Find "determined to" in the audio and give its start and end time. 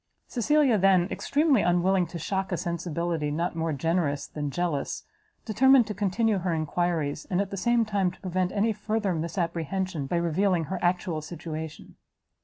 5.45-5.93